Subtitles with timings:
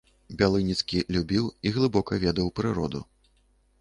[0.39, 3.07] Бялыніцкі любіў і глыбока ведаў прыроду.